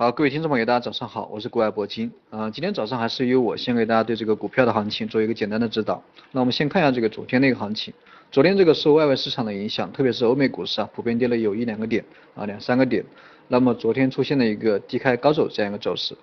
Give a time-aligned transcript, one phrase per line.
[0.00, 2.12] 好，各位听众朋友，大家早上好，我是国外铂金。
[2.30, 6.00] 啊，今天早上还是由我先给大家对这个股票的行情做一个简单的指导。
[6.30, 7.92] 那我们先看一下这个昨天的一个行情。
[8.30, 12.04] 昨天这个受外围市场的影响，特别是欧美股市啊，普遍跌了有一两个点
[12.36, 13.04] 啊，两三个点。
[13.48, 16.16] 那么昨天出现了一个低开高走这样一个走势。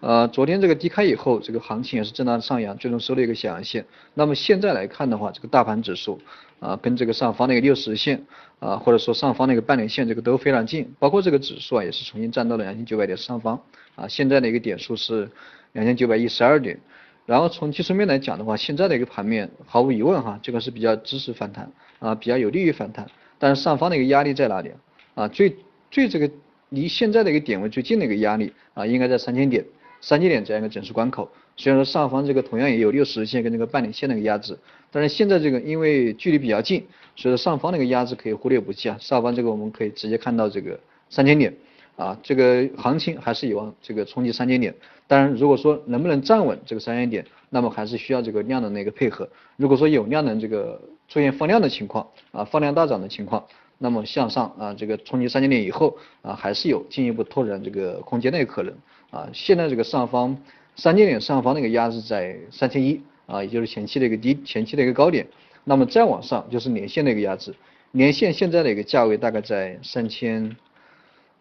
[0.00, 3.86] 呃，昨天这个低开以后，这个行情也是震荡上扬，最终收了一个小阳线。
[4.12, 6.20] 那么现在来看的话，这个大盘指数
[6.62, 8.22] 啊，跟这个上方那个六十线
[8.60, 13.60] 啊，或者说上方那个半年线这个都非常近，包括这个指数啊，也是重新站到了两千九百点上方
[13.96, 14.06] 啊。
[14.06, 15.28] 现在的一个点数是
[15.72, 16.78] 两千九百一十二点。
[17.26, 23.06] 然后从技术面来讲的话，现在的一个盘面毫无疑问哈，这个是比较支持反弹啊，比较有利于反弹。
[23.40, 24.70] 但是上方的一个压力在哪里
[25.14, 25.26] 啊？
[25.26, 25.56] 最
[25.90, 26.30] 最这个
[26.68, 29.64] 离现在的一个点位最近的一个压力啊，应该在三千点。
[30.02, 34.58] 三千点这样一个整数关口，虽然说上方这个同样也有六十线跟这个半年线的一个压制，
[34.90, 36.84] 但是现在这个因为距离比较近，
[37.16, 38.98] 所以说上方那个压制可以忽略不计啊。
[39.00, 41.54] 上方这个我们可以直接看到这个三千点
[41.96, 44.74] 啊，这个行情还是有望这个冲击三千点。
[45.06, 49.28] 当然，如果说能不能站稳这个三千点，那么还是需要这个量能的一个配合。
[49.56, 53.44] 如果说有量能这个出现放量的情况啊，放量大涨的情况，
[53.82, 58.72] 那么向上啊这个冲击三千点以后啊，还是有进一步拓展这个空间的一个可能。
[59.10, 60.34] 啊，现在这个上方
[60.74, 65.26] 三千点上方那个压制在三千一啊，也就是前期的一个低，前期的一个高点。
[65.64, 67.54] 那么再往上就是年线的一个压制，
[67.90, 70.56] 年线现在的一个价位大概在三千，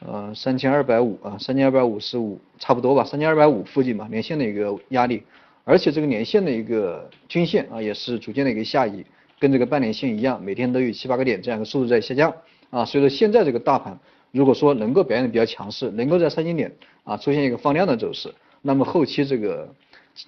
[0.00, 5.22] 呃三千二百五啊，三千二百五十五差不多吧，三千二百五附近吧，年线的一个压力。
[5.64, 9.02] 而且这个年线的一个均线啊，也是逐渐的一个下移，
[9.38, 12.34] 跟这个半年线一样，每天都有七八个点这样一个速度在下降
[12.70, 12.84] 啊。
[12.84, 13.98] 所以说现在这个大盘。
[14.32, 19.72] 如果说能够表现的比较强势，能够在三千点啊出现一个放量的走势，那么后期这个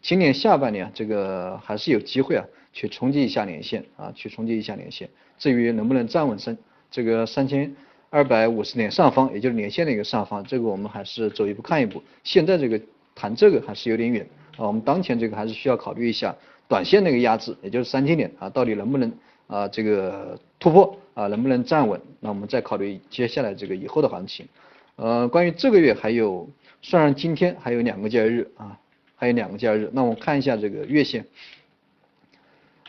[0.00, 5.08] 今年下半年这个还是有机会啊去冲击一下年线啊去冲击一下年线。
[5.36, 6.56] 至于能不能站稳三
[6.92, 7.74] 这个三千
[8.08, 12.00] 二百五十点上方，也就是年线的一个上方，这个我们还是走一步看一步。
[12.22, 12.80] 现在这个
[13.16, 14.24] 谈这个还是有点远
[14.56, 16.32] 啊，我们当前这个还是需要考虑一下
[16.68, 19.12] 短线那个压制，也就是三千点啊到底能不能
[19.46, 20.98] 啊这个突破。
[21.18, 22.00] 啊，能不能站稳？
[22.20, 24.46] 那我们再考虑接下来这个以后的行情。
[24.94, 26.48] 呃，关于这个月还有，
[26.80, 28.78] 算上今天还有两个交易日啊，
[29.16, 29.90] 还有两个交易日。
[29.92, 31.26] 那我们看一下这个月线。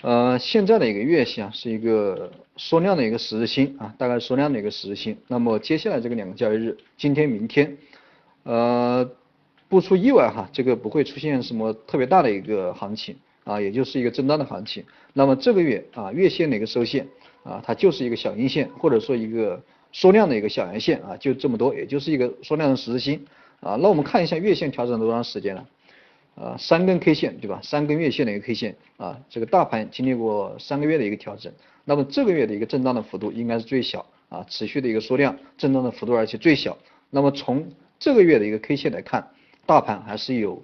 [0.01, 5.17] 呃，现在的一个月线啊，是一个缩量的一个十字星啊，大概缩量的一个十字星。
[5.27, 7.75] 那么接下来这个两个交易日，今天、明天，
[8.43, 9.09] 呃，
[9.67, 13.15] 不出意外哈，这个不会出现什么特别大的一个行情
[13.49, 14.83] 啊，也就是一个震荡的行情。
[15.13, 17.07] 那么这个月啊，月线的一个收线。
[17.41, 23.25] 啊，它就是一个小阴线，或者说一个缩量的一个小阳线啊，就这么多，也就是一个缩量的十字星
[23.61, 23.77] 啊。
[23.81, 25.65] 那我们看一下月线调整多长时间了？
[26.35, 27.61] 啊，三根 K 线对吧？
[27.63, 31.51] 三根月线的一个 K 线啊，这个大盘经历过三个月的一个调整，
[31.85, 36.77] 那么这个月的一个震荡的幅度应该是最小啊，持续的一个缩量，震荡的幅度而且最小。
[37.09, 39.29] 那么从这个月的一个 K 线来看，
[39.65, 40.61] 大盘还是有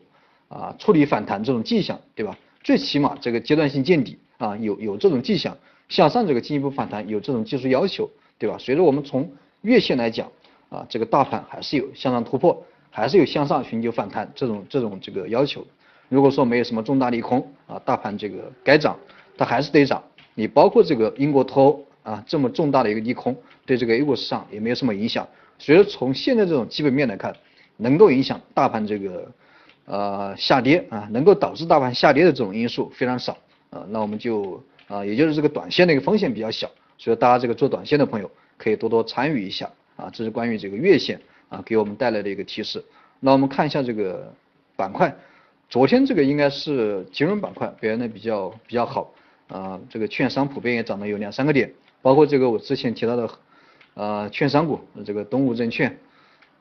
[0.49, 2.37] 啊触底反弹这种迹象，对吧？
[2.65, 5.55] 最起码这个阶段性见底啊，有有这种迹象。
[5.87, 8.09] 向上这个进一步反弹有这种技术要求，
[8.39, 8.57] 对吧？
[8.57, 9.31] 随着我们从
[9.61, 10.31] 月线来讲
[10.69, 15.63] 啊，这个大盘还是有向上突破，还是有向上寻求反弹这种这种这个要求。
[16.09, 18.97] 如果说没有什么重大利空啊，大盘这个该涨
[19.37, 20.03] 它还是得涨。
[20.33, 25.27] 你包括这个英国脱欧啊这么重大的一个利空，对这个 A 股市场也没有什么影响。
[25.59, 27.35] 所以说从现在这种基本面来看，
[27.77, 29.31] 能够影响大盘这个
[29.85, 33.37] 呃下跌啊，能够导致大盘下跌的这种因素非常少
[33.69, 34.63] 啊，那我们就。
[34.87, 40.11] 啊，也就是这个短线的一个风险比较小，所以大家这个做短线的朋友可以多多参与一下啊。
[40.13, 41.19] 这是关于这个月线
[41.49, 42.85] 啊给我们带来的一个提示。
[43.19, 44.31] 那我们看一下这个
[44.75, 45.11] 板块，
[45.71, 49.11] 昨天这个应该是金融板块表现的比较比较好
[49.47, 53.29] 啊，这个券商普遍也涨了有两三个点，包括这个我之前提到的
[53.95, 55.97] 呃券商股，这个东吴证券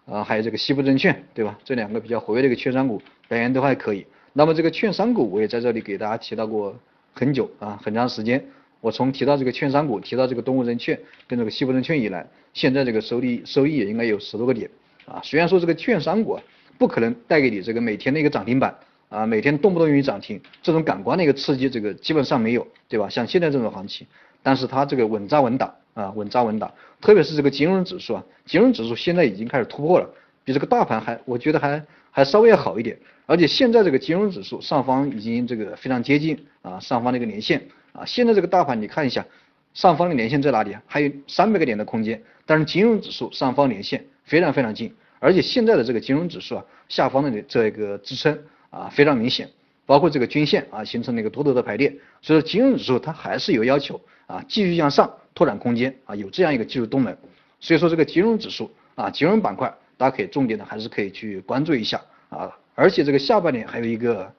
[0.07, 1.59] 啊，还有这个西部证券，对吧？
[1.65, 2.99] 这两个比较活跃的一个券商股
[3.29, 4.07] 表现都还可以。
[4.33, 6.77] 那么这个券商股我也在这里给大家提到过。
[7.17, 8.45] 很久啊，很长时间。
[8.81, 10.99] 我从提到这个券商股，提到这个东吴证券
[11.29, 14.69] 跟这个西部证券以来，现在这个收益收益也应该有十多个点
[15.07, 15.21] 啊。
[15.23, 16.43] 虽然说这个券商股啊，
[16.77, 18.77] 不可能带给你这个每天的一个涨停板
[19.11, 23.09] 啊，每天动不动就涨停，这种感官的一个刺激，这个基本上没有，对吧？
[23.09, 24.05] 像现在这种行情，
[24.45, 26.73] 但是它这个稳扎稳打啊，稳扎稳打。
[27.01, 30.09] 特别是这个金融指数啊，金融指数现在已经开始突破了，
[30.45, 32.97] 比这个大盘还，我觉得还还稍微要好一点。
[33.27, 39.25] 而且现在这个金融指数上方已经这个非常接近啊，上方的一个年线啊，现在这个大盘你看一下，
[39.73, 40.83] 上方的年线在哪里啊？
[40.87, 48.39] 还有三百个点的空间，但是金融指数上方年线非常非常近，而且现在的这个金融指数啊，下方的这个支撑
[48.69, 49.49] 啊非常明显，
[49.87, 57.17] 包括这个均线啊形成了一个多头的排列，所以说金融指数它还是有要求啊，继续向上拓展空间啊，有这样一个技术动能，
[57.61, 62.51] 所以说这个金融指数啊，金融板块大家可以重点的还是可以去关注一下啊。
[62.75, 64.33] 而且这个下半年还有一个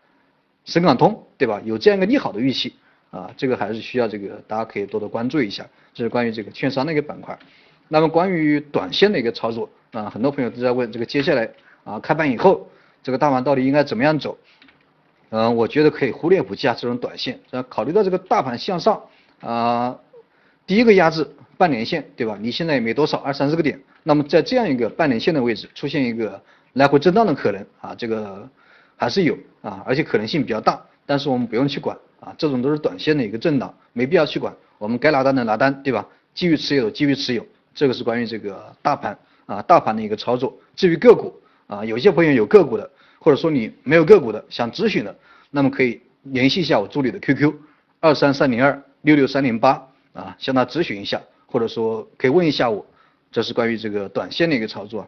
[0.65, 1.61] 深港通，对吧？
[1.63, 2.73] 有这样一个利好的预期
[3.11, 5.65] 啊，这个还是需要这个大家可以多多关注一下。
[5.93, 7.37] 这是关于这个券商的一个板块。
[7.87, 11.49] 那么关于短线的一个操作啊，很多朋友都在问这个接下来
[11.83, 12.69] 啊开盘以后
[13.03, 14.37] 这个大盘到底应该怎么样走？
[15.29, 17.39] 嗯，我觉得可以忽略不计啊这种短线。
[17.69, 19.01] 考虑到这个大盘向上
[19.41, 19.97] 啊，
[20.65, 21.27] 第一个压制
[21.57, 22.37] 半年线，对吧？
[22.41, 23.79] 你现在也没多少，二三十个点。
[24.03, 26.41] 那么在这样一个半年线的位置出现一个
[26.73, 28.47] 来回震荡的可能啊，这个
[28.95, 30.81] 还是有啊，而且可能性比较大。
[31.05, 34.53] 但是我们不用去管啊，这种都是短线的一个震荡，没必要去管。
[34.77, 36.07] 我们该拿单的拿单，对吧？
[36.33, 37.45] 继续持有的继续持有。
[37.73, 40.57] 这个是关于这个大盘啊，大盘的一个操作。
[40.75, 41.33] 至于个股
[41.67, 42.89] 啊，有些朋友有个股的，
[43.19, 45.15] 或者说你没有个股的想咨询的，
[45.51, 47.53] 那么可以联系一下我助理的 QQ
[47.99, 52.86] 二三三零二六六三零八啊，向他咨询一下，或者说可以问一下我。
[53.31, 55.07] 这是关于这个短线的一个操作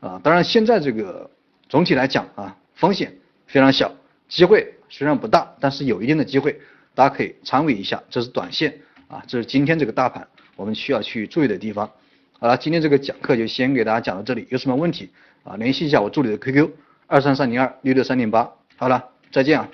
[0.00, 0.18] 啊。
[0.24, 1.30] 当然现在这个
[1.68, 3.14] 总体来讲啊，风险
[3.46, 3.92] 非常小，
[4.28, 6.58] 机会虽然不大，但是有一定的机会，
[6.94, 8.02] 大家可以参与一下。
[8.08, 10.26] 这是短线啊，这是今天这个大盘
[10.56, 11.90] 我们需要去注意的地方。
[12.38, 15.10] 好了，今天这个讲课就先给大家讲到这里，有什么问题
[15.44, 16.70] 啊，联系一下我助理的 QQ
[17.06, 18.50] 二三三零二六六三零八。
[18.76, 19.68] 好了，再见啊。